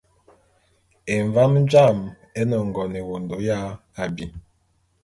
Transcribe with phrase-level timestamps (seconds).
[1.15, 1.97] Emvám jām
[2.39, 3.57] é ne ngon ewondo ya
[4.03, 4.25] abi.